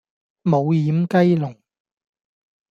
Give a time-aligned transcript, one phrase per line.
[0.41, 1.57] 冇厴雞籠